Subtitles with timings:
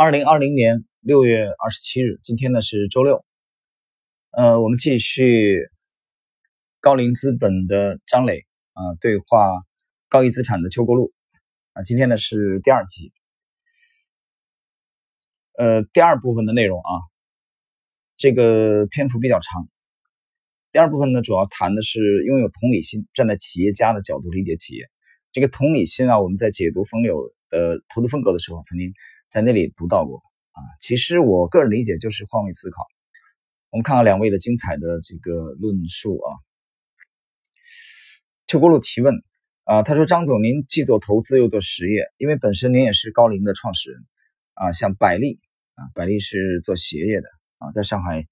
[0.00, 3.24] 二零二零年六月二十七日，今天呢是周六。
[4.30, 5.68] 呃，我们继续
[6.78, 9.50] 高瓴资本的张磊啊对话
[10.08, 11.12] 高毅资产的邱国禄
[11.72, 13.12] 啊，今天呢是第二集。
[15.54, 16.92] 呃，第二部分的内容啊，
[18.16, 19.68] 这个篇幅比较长。
[20.70, 24.88] 第二部分呢，主要谈的是拥有同理心，站在企业家的角度理解企业。
[25.32, 28.92] 这个同理心啊，我们在解读冯柳的投资风格的时候，曾经。
[29.30, 32.86] 在那里读到过啊，其实我个人理解就是换位思考。
[33.70, 36.28] 我们看看两位的精彩的这个论述啊。
[38.46, 39.14] 邱国禄提问
[39.64, 44.00] 啊，他说：“张总，您既做投资又做实业，因为本身您也是高瓴的创始人
[44.54, 44.72] 啊。
[44.72, 45.38] 像百丽
[45.74, 48.26] 啊，百丽是做鞋业的啊，在上海，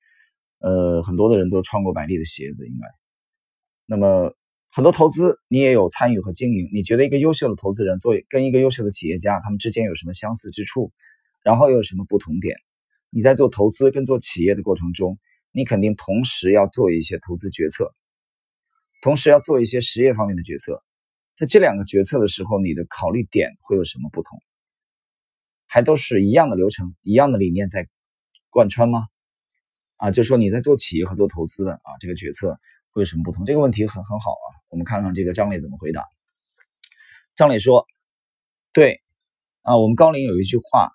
[0.61, 2.87] 呃，很多的人都穿过百丽的鞋子，应该。
[3.85, 4.35] 那么。”
[4.77, 10.93] 很多投资你也有参与和经营，你觉得一个优秀的投资人作为跟一个优秀的企业家，他们之间有什么相似之处，
[11.43, 12.59] 然后又有什么不同点？
[13.09, 15.19] 你在做投资跟做企业的过程中，
[15.51, 17.95] 你肯定同时要做一些投资决策，
[19.01, 20.83] 同时要做一些实业方面的决策，
[21.35, 24.39] 在这两个决策的时候，你的考虑点会有什么不同？
[25.65, 27.89] 还都是一样的流程，一样的理念在
[28.51, 29.07] 贯穿吗？
[29.97, 32.59] 啊，就说你在做企业和做投资的啊，这个决策。
[32.91, 33.45] 会有什么不同？
[33.45, 36.05] 这个问题很很好啊，我们看看这个张磊怎么回答。
[37.35, 37.87] 张磊说
[38.73, 39.01] ：“对
[39.63, 40.91] 啊，我们高瓴有一句话，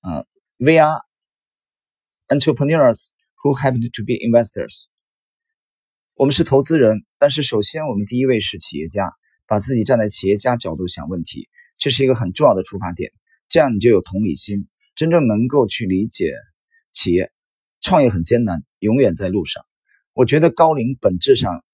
[0.00, 0.24] 啊
[0.58, 1.02] ，We are
[2.28, 3.08] entrepreneurs
[3.42, 4.84] who happen to be investors。
[6.14, 9.12] 我们是投资人，但是首先我们第一位是企业家，
[9.46, 13.12] 把自己站在企业家角度想问题，这是一个很重要的出发点。
[13.48, 16.32] 这样你就有同理心，真正能够去理解
[16.92, 17.32] 企业。
[17.80, 19.64] 创业很艰难，永远在路上。”
[20.14, 21.64] 我觉得高瓴本质上，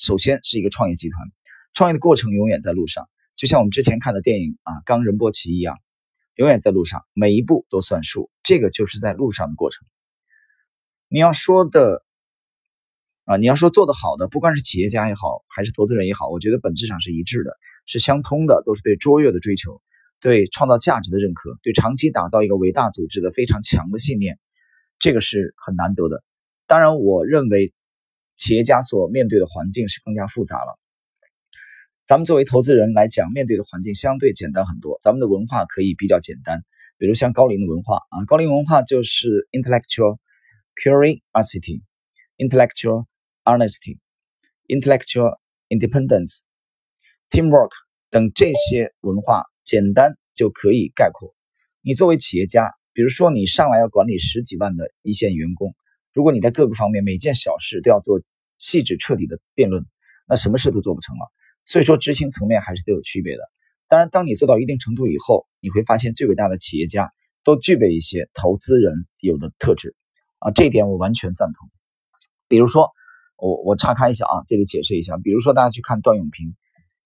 [0.00, 1.28] 首先是一个创业集团，
[1.74, 3.06] 创业的过程永远在路上，
[3.36, 5.76] 就像我们之前看的电影啊《冈仁波齐》一样，
[6.36, 9.86] 永远在路上，每一步都算数，这个就是在路上的过程。
[11.08, 12.02] 你要说的
[13.26, 17.54] 啊，你要说做得好的，不管是企业家也好，还是投资人也好，我觉得本质上是一致的，
[17.84, 19.82] 是相通的，都是对卓越的追求，
[20.18, 24.38] 对创造价值的认可，对长期打造一个伟大组织的非常强的信念，
[24.98, 26.24] 这个是很难得的。
[26.66, 27.74] 当然，我认为。
[28.40, 30.78] 企业家所面对的环境是更加复杂了。
[32.06, 34.98] 咱们作为投资人来讲，面对的环境相对简单很多。
[35.02, 36.64] 咱们的文化可以比较简单，
[36.96, 40.16] 比如像高瓴的文化啊，高瓴文化就是 intellectual
[40.74, 41.82] curiosity、
[42.38, 43.04] intellectual
[43.44, 43.98] honesty、
[44.68, 45.36] intellectual
[45.68, 46.40] independence、
[47.28, 47.70] teamwork
[48.08, 51.34] 等这些文化，简单就可以概括。
[51.82, 55.74] 你作为企业家，比如说你上来要管理十几万的一线员工，
[56.14, 58.18] 如果你在各个方面每件小事都要做。
[58.60, 59.84] 细致彻底的辩论，
[60.28, 61.32] 那什么事都做不成了。
[61.64, 63.42] 所以说，执行层面还是都有区别的。
[63.88, 67.12] 当然，当你做到一定程度以后，你会发现最伟大的企业家
[67.42, 69.96] 都具备一些投资人有的特质
[70.38, 71.68] 啊，这一点我完全赞同。
[72.46, 72.90] 比如说，
[73.36, 75.16] 我我岔开一下啊，这里解释一下。
[75.16, 76.54] 比如说，大家去看段永平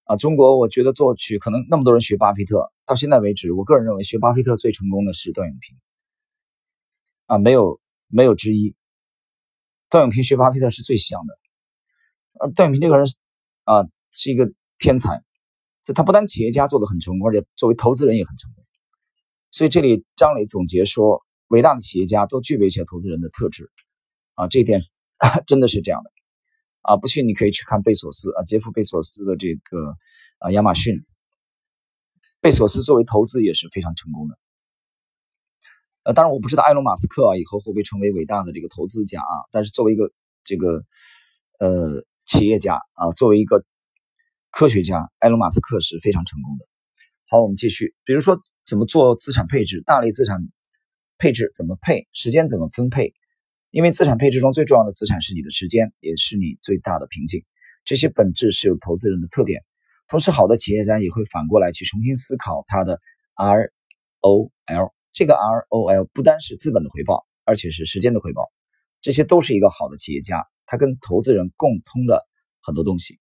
[0.05, 5.77] 啊，中国我觉得作曲可能那么多人学巴菲特，到现在为止，我个人认为学巴菲特最成功的是段永平
[7.27, 8.75] 啊，没有没有之一。
[9.89, 11.39] 段永平学巴菲特是最像的。
[12.41, 13.07] 而段永平这个人
[13.65, 15.23] 啊，是一个天才，
[15.83, 18.65] 这他不但企业家做的很成功，而且作为投资人也很成功。
[19.51, 23.71] 所以这里张磊总结说，伟大的企业家都具备一些投资人的特质
[24.35, 24.83] 啊，这一点
[25.47, 26.11] 真的是这样的
[26.83, 26.97] 啊。
[26.97, 29.95] 不信你可以去看贝索斯啊，杰夫贝索斯的这个
[30.39, 31.05] 啊亚马逊，
[32.41, 34.37] 贝索斯作为投资也是非常成功的。
[36.03, 40.11] 呃，当然我不知道埃隆马斯克啊以后会不会成为伟大的这个投资家啊，但是作为一个
[40.45, 40.85] 这个
[41.61, 42.05] 呃。
[42.25, 43.65] 企业家啊，作为一个
[44.51, 46.67] 科学家，埃隆·马斯克是非常成功的。
[47.29, 50.39] 好，我们继续，比如说怎么做资产配置，大类资产
[51.19, 53.13] 配置怎么配，时间怎么分配？
[53.71, 57.45] 因为资产配置中最重要的资产是你的时间，也是你最大的瓶颈。
[57.85, 59.63] 这些本质是有投资人的特点。
[60.07, 63.01] 同时，好的企业家也会反过来去重新思考他的
[63.35, 63.73] R
[64.21, 64.95] O L。
[65.13, 68.51] 这个 R O L 不单是资本的回报，而且是时间的回报。
[69.05, 70.47] 这些都是一个好的企业家。
[70.65, 72.25] 他跟投资人共通的
[72.63, 73.21] 很多东西。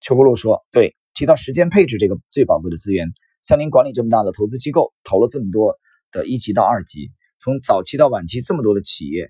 [0.00, 3.12] 邱国禄说：“对，提到时间配置这个最宝贵的资源，
[3.42, 5.78] 像您管理这么大的投资机构，投了这么多
[6.10, 9.28] 的一级到二级，从早期到晚期这么多的企业，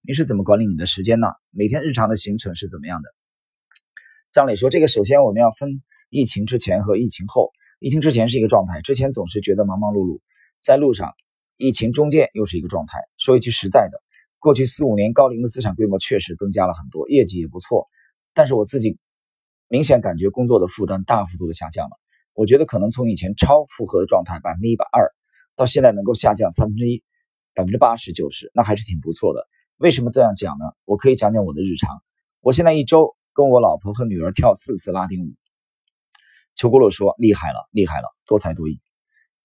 [0.00, 1.26] 您是怎么管理你的时间呢？
[1.50, 3.10] 每天日常的行程是怎么样的？”
[4.32, 7.52] 张磊说：“这个首先我们要分疫情之前和疫情后。
[7.78, 10.20] 疫情之前是一个状态，之前总是觉得忙忙碌碌，
[10.62, 11.10] 在路上；
[11.58, 13.00] 疫情中间又是一个状态。
[13.18, 14.02] 说一句实在的。”
[14.38, 17.88] 过去四五年，高瓴的资产规模确实增加了很多，业绩也不错。
[18.34, 18.98] 但是我自己
[19.68, 21.96] 明显感觉工作的负担大幅度的下降了。
[22.34, 25.10] 我觉得可能从以前超负荷的状态百分之一百二，
[25.56, 27.02] 到现在能够下降三分之一，
[27.54, 29.46] 百分之八十九十，那还是挺不错的。
[29.78, 30.66] 为什么这样讲呢？
[30.84, 32.02] 我可以讲讲我的日常。
[32.40, 35.34] 我现在一周跟我老婆和女儿跳四次拉丁舞。
[36.54, 38.80] 邱国洛说：“厉害了，厉害了，多才多艺。”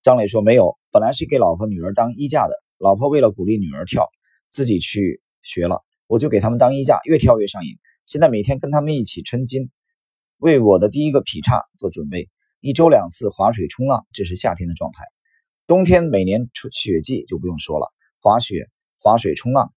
[0.03, 4.09] 张磊说：“没有，本来是给老婆女儿当衣架的，老婆为了鼓励女儿跳，
[4.51, 7.79] 自己去学了，我就给他们当衣架，越跳越上瘾。
[8.05, 9.71] 现在每天跟他们一起抻筋，
[10.37, 12.29] 为我的第一个劈叉做准备。
[12.59, 15.05] 一周两次划水冲浪，这是夏天的状态。
[15.65, 18.69] 冬天每年出雪季就不用说了，滑雪、
[18.99, 19.73] 滑水、冲浪。”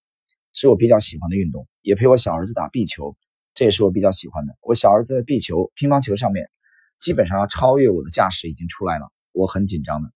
[0.56, 3.16] 是我比较喜欢的运动，也陪我小儿子打壁球，
[3.54, 4.56] 这也是我比较喜欢的。
[4.60, 6.48] 我小儿子在壁球、乒乓球上面
[6.96, 10.12] 基本上要超越我的架势已经出来了，我很紧张的。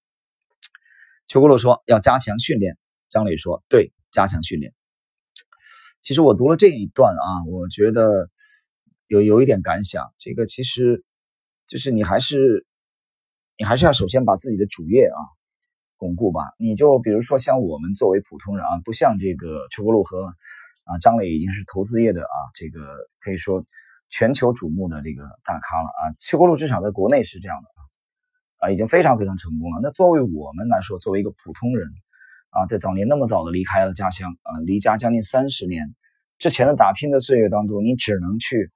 [1.27, 2.79] 邱国洛说要加强训练，
[3.09, 4.73] 张磊说对，加强训练。
[6.01, 8.31] 其实我读了这一段啊，我觉得
[9.07, 11.05] 有有一点感想，这个其实
[11.67, 12.67] 就是你还是
[13.57, 15.21] 你还是要首先把自己的主业啊。
[16.01, 20.27] 巩固吧，你就比如说像我们作为普通人啊，不像这个邱国禄和
[20.85, 22.79] 啊张磊已经是投资业的啊，这个
[23.19, 23.67] 可以说
[24.09, 26.15] 全球瞩目的这个大咖了啊。
[26.21, 27.69] 邱国禄至少在国内是这样的
[28.59, 29.81] 啊，已经非常非常成功了。
[29.83, 31.89] 那作为我们来说，作为一个普通人
[32.51, 35.95] 啊，在早年那么早的离开了家乡啊，离家将近三十年
[36.39, 38.71] 之前的打拼的岁月当中，你只能去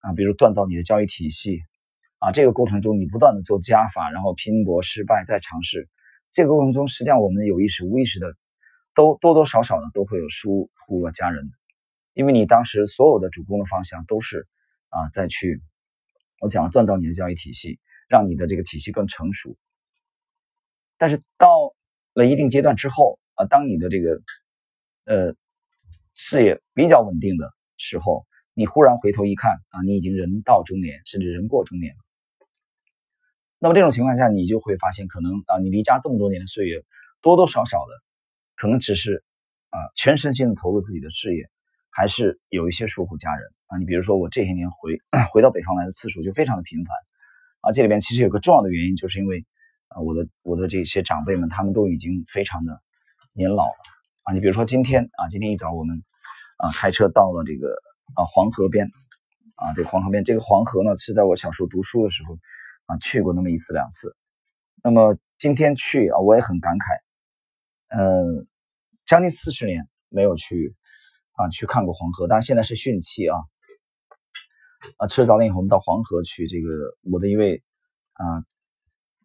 [0.00, 1.60] 啊，比如锻造你的交易体系
[2.18, 5.88] 啊，这个过程中你不断的做加法，然后拼搏失败再尝试。
[6.30, 8.34] 这个过程中，实际上我们有意识、无意识的，
[8.94, 11.50] 都多多少少的都会有疏忽了家人，
[12.14, 14.46] 因为你当时所有的主攻的方向都是
[14.90, 15.62] 啊，再去
[16.40, 17.78] 我讲了锻造你的交易体系，
[18.08, 19.56] 让你的这个体系更成熟。
[20.98, 21.74] 但是到
[22.18, 24.20] 了一定阶段之后啊，当你的这个
[25.04, 25.34] 呃
[26.14, 31.94] 事业比较稳定的时候，你忽然回头一看啊，你已经人到中年，甚至人过中年。
[33.60, 36.84] 那么这种情况下，你就会发现，可能啊，你离家这么多年的岁月，
[37.22, 37.92] 多多少少的，
[38.56, 39.22] 可能只是
[39.70, 41.48] 啊，全身心的投入自己的事业，
[41.90, 43.78] 还是有一些疏忽家人啊。
[43.78, 44.98] 你比如说，我这些年回
[45.32, 46.96] 回到北方来的次数就非常的频繁
[47.60, 47.70] 啊。
[47.70, 49.44] 这里边其实有个重要的原因，就是因为
[49.88, 52.80] 啊，我的我的这些长辈们，他们都已经非常的
[53.32, 53.78] 年老了
[54.22, 54.32] 啊。
[54.32, 56.02] 你比如说今天啊，今天一早我们
[56.58, 57.68] 啊开车到了这个
[58.14, 58.88] 啊黄河边
[59.56, 62.38] 啊，这个黄河边，这个黄河呢是在我小时候读书的时候。
[62.88, 64.16] 啊，去过那么一次两次，
[64.82, 66.98] 那么今天去啊，我也很感慨，
[67.88, 68.46] 嗯，
[69.04, 70.74] 将近四十年没有去
[71.32, 73.36] 啊去看过黄河，但是现在是汛期啊，
[74.96, 77.62] 啊吃了早点以后，我们到黄河去，这个我的一位
[78.14, 78.42] 啊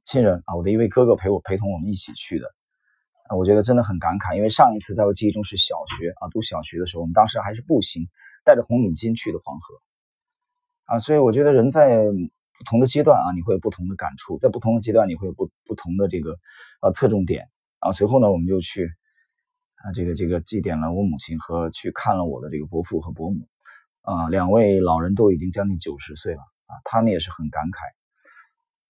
[0.06, 2.48] 亲人啊，我的一位哥哥陪我陪同我们一起去的，
[3.38, 8.08] 我觉得真的很感慨，因为上一次在我记忆中是小学啊读小学的时候，我们当时还是步行
[8.44, 9.76] 带着红领巾去的黄河，
[10.86, 12.06] 啊，所以我觉得人在。
[12.56, 16.38] 不同的阶段啊，你会有不同的感触，在不同的阶段，你会有不不同的这个
[16.82, 17.92] 呃侧重点啊。
[17.92, 18.88] 随后呢，我们就去
[19.78, 23.48] 啊这个这个祭奠了我母亲和去看了我的这个伯父和伯母
[24.02, 27.80] 啊，两位老人都已经将近九十岁了啊，他们也是很感慨。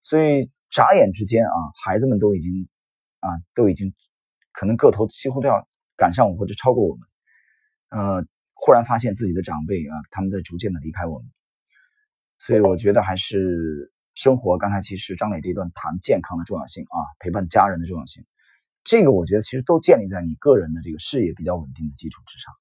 [0.01, 2.67] 所以眨眼之间啊，孩子们都已经
[3.19, 3.93] 啊都已经
[4.51, 7.07] 可能个头几乎都要赶上我或者超过我们，
[7.89, 8.25] 呃，
[8.55, 11.29] 忽然发现自己的长辈啊，他们在逐渐的离开我们。
[12.39, 14.57] 所以我觉得还是生活。
[14.57, 18.25] 刚才其实张磊这段谈健康的重要性啊，陪伴家人的重要性，
[18.83, 22.51] 这个我觉得其实都建立在你个人的这个事业比较稳定的基础之上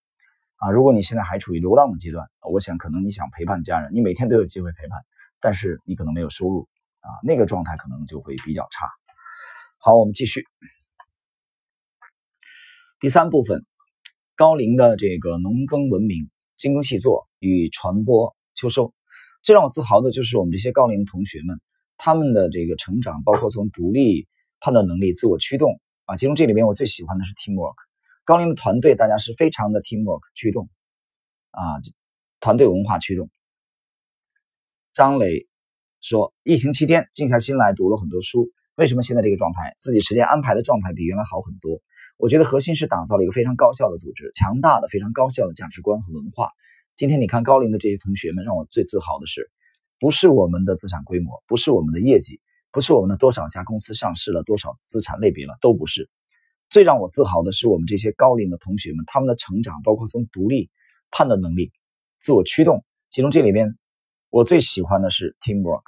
[0.57, 0.71] 啊。
[0.71, 5.01] 如果你现在还处于流浪的阶段，我想可能你想陪伴家人，你每天都有机会陪伴，
[5.41, 6.69] 但是你可能没有收入
[7.03, 8.87] 啊，那个状态可能就会比较差。
[9.79, 10.45] 好，我们继续
[12.99, 13.67] 第三部分，
[14.37, 18.95] 高龄的这个农耕文明、精耕细作与传播秋收。
[19.43, 21.61] 最让我自豪的就是我们这些高龄同学们，
[21.97, 24.29] 他们的这个成长，包括从独立
[24.61, 27.75] 判断能力、自我驱动啊，其中这里面我最喜欢的是 teamwork。
[28.25, 30.71] 高龄的团队，大家是非常的 teamwork 驱动
[31.51, 31.83] 啊，
[32.39, 33.29] 团队文化驱动。
[34.93, 35.49] 张磊
[36.03, 41.81] 说，疫情期间静下心来读了很多书，为什么现在这个状态，自己时间安排的状态比原来好很多？
[42.19, 46.51] 我觉得核心是打造了一个非常高效的组织，强大的、非常高效的价值观和文化。
[46.97, 49.51] 今天你看高龄的这些同学们，让我最自豪的是，
[49.99, 52.41] 不是我们的资产规模，不是我们的业绩，
[52.73, 56.11] 不是我们的多少家公司上市了，多少资产类别了，都不是。
[56.69, 60.71] 最让我自豪的是我们这些高龄的同学们，他们的成长，包括从独立
[61.11, 61.71] 判断能力、
[62.19, 62.85] 自我驱动。
[63.11, 63.77] 其中这里边，
[64.33, 65.83] 我最喜欢的是 teamwork。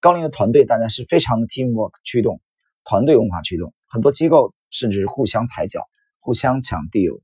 [0.00, 2.40] 高龄的团队大家是非常的 teamwork 驱动，
[2.82, 3.74] 团队文化驱动。
[3.86, 5.86] 很多机构甚至是互相踩脚，
[6.18, 7.20] 互相抢 deal，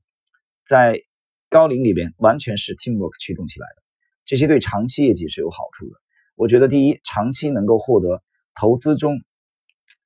[0.67, 1.01] 在。
[1.49, 3.83] 高龄里边完全是 teamwork 驱动起来的，
[4.25, 5.97] 这些对长期业绩是有好处的。
[6.37, 8.23] 我觉得第一，长期能够获得
[8.55, 9.21] 投资中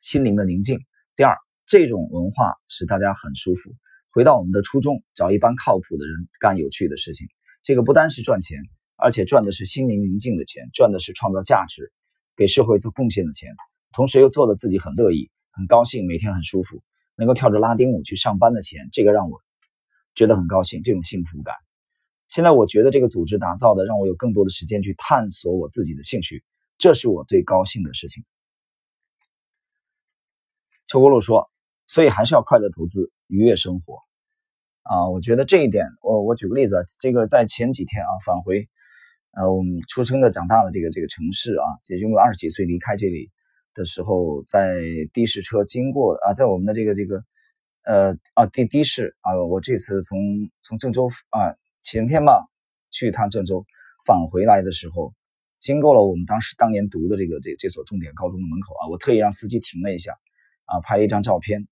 [0.01, 0.79] 心灵的宁静；
[1.17, 3.75] 第二，这种文化使大家很舒服。
[4.09, 7.29] 回到我们的初衷，找一帮靠谱的人干有趣的事情。
[7.63, 8.63] 这个不单是赚钱，
[8.97, 11.93] 而且赚的是心灵宁静的钱，赚的是创造价值、
[12.37, 13.51] 给社会做贡献的钱，
[13.93, 16.83] 同时又做的自己很乐意、很高兴，每天很舒服，
[17.17, 19.41] 能够跳着拉丁舞去上班的钱，这个让我
[20.15, 21.55] 觉得很高兴，这种幸福感。
[22.29, 26.45] 现在我觉得这个组织打造的让我有更多的时间去探索我自己的兴趣，
[26.79, 28.25] 这是我最高兴的事情。
[30.87, 31.51] 邱国禄说。
[31.87, 33.99] 所以还是要快乐投资，愉悦生活，
[34.85, 38.71] 啊，我觉得这一点，我我举个例子啊，这个在前几天啊返回，
[39.37, 43.31] 呃，我们出生的长大的这个这个城市啊，也就二十几岁离开这里
[43.75, 44.81] 的时候，在
[45.13, 47.25] 的士车经过啊，在我们的这个这个，
[47.85, 50.19] 呃啊的的士啊，我这次从
[50.63, 52.47] 从郑州啊前天吧
[52.91, 53.67] 去一趟郑州，
[54.07, 55.13] 返回来的时候，
[55.59, 60.13] 经过了我们当时当年读的这个这这所重点高中的门口啊，我特意让司机停了一下，
[60.67, 61.67] 啊，拍了一张照片。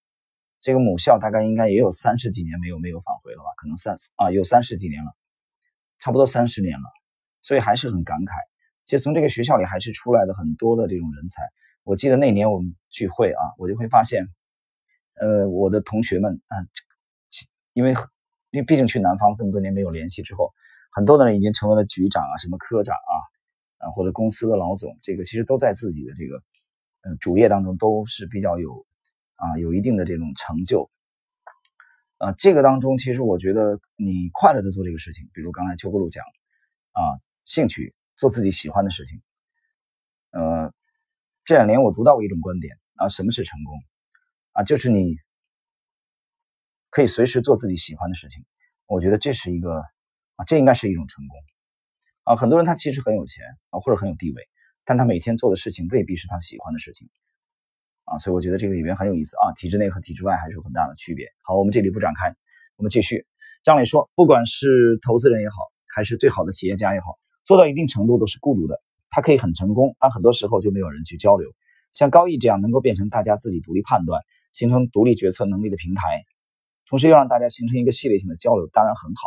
[0.61, 3.51] 这个母校大概应该也有三十几年没有没有返回了吧？
[3.57, 5.13] 可能三啊有三十几年了，
[5.99, 6.87] 差不多三十年了，
[7.43, 8.33] 所以还是很感慨。
[8.85, 11.43] 其实从这个学校里还是出来了很多的这种人才。
[11.85, 14.29] 我记得那年我们聚会啊，我就会发现，
[15.21, 16.57] 呃，我的同学们啊，
[17.73, 17.93] 因为
[18.51, 20.53] 因为毕竟去南方这么多年没有联系之后，
[20.93, 26.37] 很多的人已经成为了局长啊、什么科长啊啊或者公司的老总，这个其实都在自己的这个
[27.03, 28.87] 呃主业当中都是比较有。
[29.35, 30.89] 啊，有一定的这种成就，
[32.19, 36.23] 啊，这个当中其实我觉得你快乐的做这个事情，比如刚才邱国禄讲，
[36.93, 37.03] 啊，
[37.45, 39.21] 兴趣做自己喜欢的事情，
[40.31, 40.73] 呃，
[41.45, 43.79] 这两年我读到过一种观点啊，什么是成功？
[44.53, 45.17] 啊，就是你
[46.91, 48.45] 可以随时做自己喜欢的事情，
[48.87, 49.83] 我觉得这是一个
[50.37, 51.37] 啊，这应该是一种成功
[52.25, 52.37] 啊。
[52.37, 54.49] 很多人他其实很有钱啊，或者很有地位，
[54.85, 57.09] 但他每天做的事情未必是他喜欢的事情。
[58.05, 61.29] 啊，所以我觉得这个里面很有意思啊，体制内和体制外还是有很大的区别。
[61.43, 62.35] 好，我们这里不展开，
[62.77, 63.27] 我们继续。
[63.63, 68.81] 张磊说，不管是投资人也好，还是最好的企业家也好，做到一定程度都是孤独的。
[69.11, 71.51] 他可以很成功，但很多时候就没有人去交流。
[71.93, 74.23] 像高毅这样能够变成大家自己独立判断、
[74.53, 76.25] 形成独立决策能力的平台，
[76.87, 79.23] 同时又让大家形成一个系列性的交流，当然很好。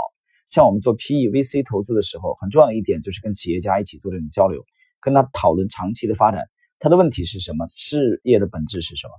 [0.47, 4.63] 像我们做 PE、VC 投资的时候，很重要的一点就是跟企业家一起做这种交流，
[4.99, 6.45] 跟他讨论长期的发展。
[6.79, 7.67] 他的问题是什么？
[7.69, 9.13] 事业的本质是什么？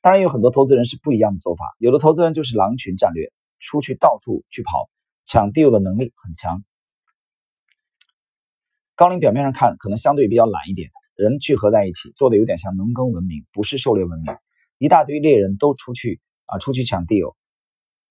[0.00, 1.64] 当然有很多投资人是不一样的做法。
[1.78, 4.88] 有的投资人就是狼群战略，出去到处去跑，
[5.24, 6.62] 抢地 l 的能力很强。
[8.98, 14.34] 高龄表面上看可能相对比较懒一点，人聚合在一起，做的有点像农耕文明，不是狩猎文明。
[14.78, 17.36] 一大堆猎人都出去啊，出去抢地 l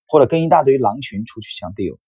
[0.07, 1.99] 或者跟一大堆狼群出去抢地 l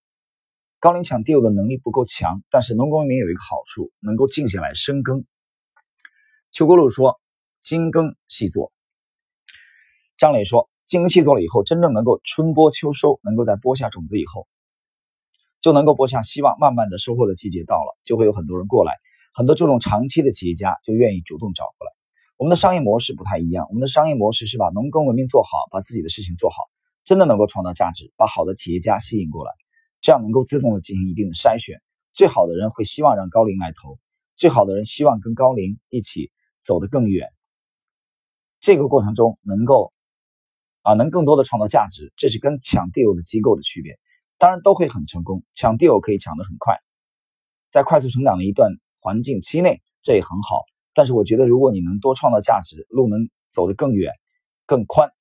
[0.79, 5.25] 高龄抢地 l 的能力不够强，但是农耕文明有一个好处，能够静下来深耕。
[6.53, 7.19] 邱国禄说
[7.59, 8.71] ：“精耕细作。”
[10.17, 14.47] 张磊说：“精耕细作了以后，真正能够春播秋收，能够在播下种子以后，
[15.61, 16.57] 就能够播下希望。
[16.59, 18.93] 慢慢的，收获的季节到了，就会有很多人过来。
[19.33, 21.93] 很多注重长期的企业家就愿意主动找过来。
[22.37, 26.63] 我们的商业模式不太一样，我们的商业模式是把农耕文明做好，把自己的事情做好，
[27.03, 29.51] 真的能够创造价值，把好的企业家吸引过来，
[30.01, 31.81] 这样能够自动的进行一定的筛选。
[32.13, 33.97] 最好的人会希望让高龄来投，
[34.35, 37.29] 最好的人希望跟高龄一起。”走得更远，
[38.59, 39.93] 这个过程中能够
[40.81, 43.97] 啊，能更多的创造价值，这是跟抢 deal 的机构的区别。
[44.39, 46.77] 当然都会很成功，抢 deal 可以抢得很快，
[47.69, 50.63] 在快速成长的一段环境期内，这也很好。
[50.95, 54.11] 但是我觉得，如果你能多创造价值，路能走得更远、
[54.65, 55.11] 更宽，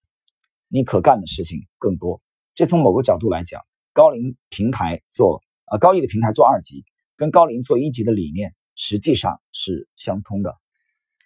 [0.68, 2.22] 你可干的事情更多。
[2.54, 3.60] 这从某个角度来讲，
[3.92, 6.84] 高龄平台做啊高一的平台做二级，
[7.16, 10.54] 跟高龄做一级的理念实际上是相通的。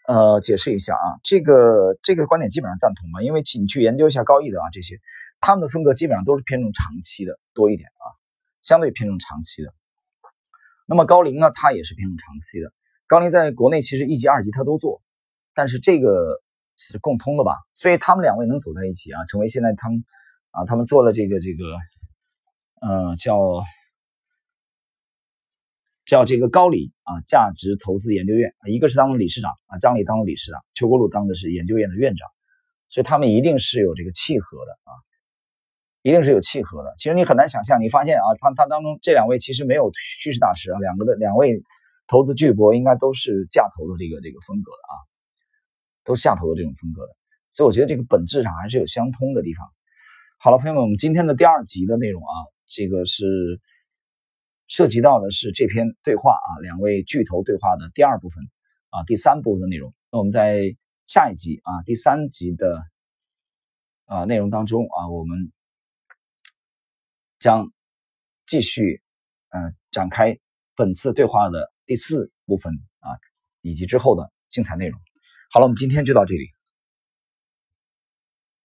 [0.09, 4.97] 呃，解释一下啊，这个这个观点基本上赞同嘛，因为你去研究一下高毅的啊这些，
[5.43, 8.07] 他们的风格基本上都是偏重长期的多一点啊，
[8.63, 9.75] 相对偏重长期的。
[10.87, 12.73] 那么高龄呢，他也是偏重长期的。
[13.07, 15.03] 高龄在国内其实一级、二级他都做，
[15.53, 16.41] 但是这个
[16.79, 17.57] 是共通的吧？
[17.75, 20.03] 所以他们两位能走在一起啊，成为现在他们
[20.53, 21.77] 啊，他们做了这个这个，
[22.81, 23.37] 呃，叫。
[26.05, 32.29] 叫这个高瓴啊，价值投资研究院啊，一个是当了理事长啊，张磊当了理事长，邱国禄当的是研究院的院长，
[32.91, 34.93] 所以他们一定是有这个契合的啊，
[36.03, 36.95] 一定是有契合的。
[36.99, 39.91] 其实你很难想象，你发现啊，他他当中这两位其实没有
[40.21, 41.63] 趋势大师啊，两个的两位
[42.07, 44.95] 投资巨擘应该都是价投的这个这个风格的啊，
[46.05, 47.13] 都是价投的这种风格的，
[47.51, 49.67] 所以我觉得这个本质上还是有相通的地方。
[50.39, 52.35] 好了，朋友们，我们今天的第二集的内容啊，
[52.67, 53.61] 这个是。
[54.69, 58.43] 涉及到的是这篇对话啊，两位巨头对话的第二部分
[58.89, 59.93] 啊，第三部分的内容。
[60.11, 62.83] 那我们在下一集啊，第三集的
[64.07, 65.53] 啊内容当中啊，我们
[67.43, 67.73] 将
[68.47, 69.03] 继续
[69.51, 70.39] 嗯展开
[70.77, 73.19] 本次对话的第四部分啊，
[73.63, 75.01] 以及之后的精彩内容。
[75.51, 76.47] 好了，我们今天就到这里。